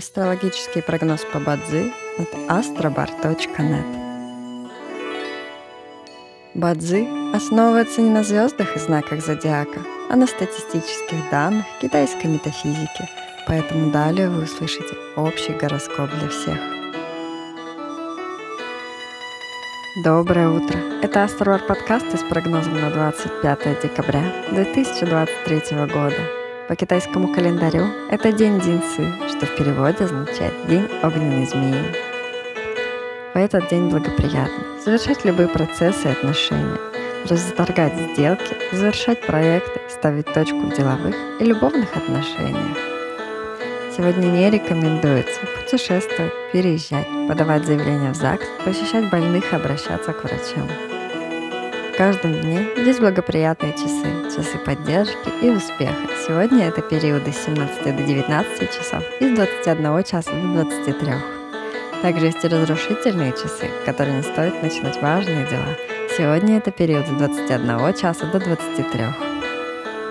[0.00, 3.84] Астрологический прогноз по Бадзи от astrobar.net
[6.54, 13.10] Бадзи основывается не на звездах и знаках зодиака, а на статистических данных китайской метафизики,
[13.46, 16.58] поэтому далее вы услышите общий гороскоп для всех.
[20.02, 20.78] Доброе утро!
[21.02, 26.40] Это Астровар подкасты с прогнозом на 25 декабря 2023 года.
[26.70, 31.96] По китайскому календарю это день Динцы, что в переводе означает «день огненной змеи».
[33.32, 36.76] В этот день благоприятно завершать любые процессы и отношения,
[37.26, 42.76] разторгать сделки, завершать проекты, ставить точку в деловых и любовных отношениях.
[43.96, 50.68] Сегодня не рекомендуется путешествовать, переезжать, подавать заявления в ЗАГС, посещать больных и обращаться к врачам
[52.00, 56.08] каждом дне есть благоприятные часы, часы поддержки и успеха.
[56.26, 61.12] Сегодня это периоды с 17 до 19 часов и с 21 часа до 23.
[62.00, 65.76] Также есть и разрушительные часы, которые не стоит начинать важные дела.
[66.16, 69.04] Сегодня это период с 21 часа до 23.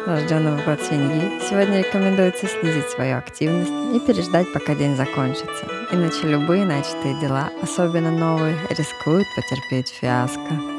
[0.05, 5.66] Рожденным в год свиньи сегодня рекомендуется снизить свою активность и переждать, пока день закончится.
[5.92, 10.78] Иначе любые начатые дела, особенно новые, рискуют потерпеть фиаско.